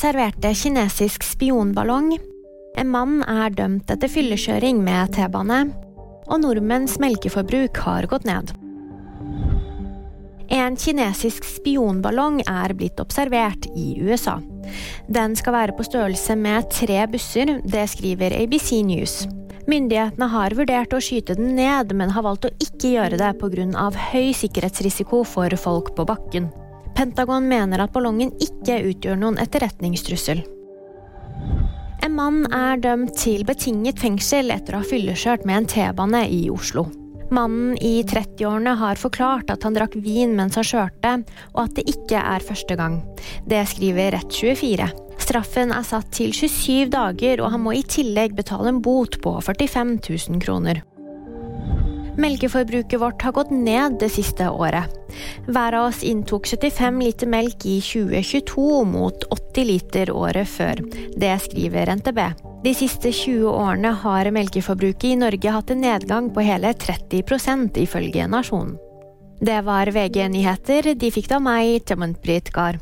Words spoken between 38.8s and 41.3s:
har forklart at han drakk vin mens han kjørte,